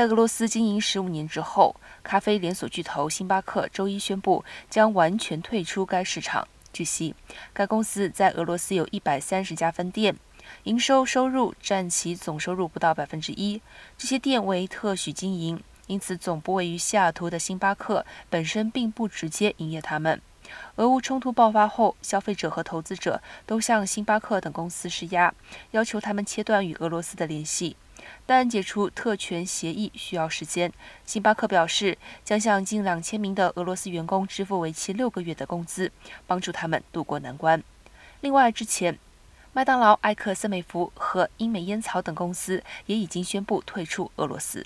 [0.00, 6.48] 在俄罗斯经营十五年之后，咖啡连锁巨头星巴克周一宣布将完全退出该市场。
[6.72, 7.14] 据悉，
[7.52, 10.16] 该公司在俄罗斯有一百三十家分店，
[10.62, 13.60] 营收收入占其总收入不到百分之一。
[13.98, 20.18] 这些店为特许经营，因此总部位于西雅图的星巴克本身并不直接营业他们。
[20.76, 25.34] 俄乌冲突爆发后，消费者和投资者都向星巴克等公司施压，
[25.72, 27.76] 要求他们切断与俄罗斯的联系。
[28.26, 30.72] 但解除特权协议需要时间。
[31.04, 35.90] 星巴克表示，将向近两千名的俄罗斯员工支付为期六个月的工资，
[36.26, 37.62] 帮助他们渡过难关。
[38.20, 38.98] 另外，之前
[39.52, 44.64] 麦当劳、艾克森美孚和英美烟草等公司也已经宣布退出俄罗斯。